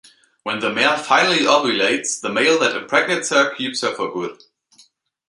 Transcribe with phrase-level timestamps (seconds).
[0.41, 4.39] When the mare finally ovulates, the male that impregnates her keeps her for good.